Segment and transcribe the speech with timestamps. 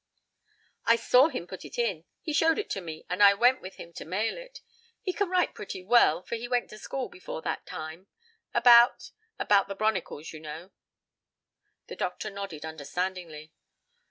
[0.85, 2.05] "I saw him put it in.
[2.23, 4.61] He showed it to me, and I went with him to mail it.
[5.03, 8.07] He can write pretty well, for he went to school before that time;
[8.51, 10.71] about about the bronicles, you know."
[11.85, 13.53] The doctor nodded understandingly.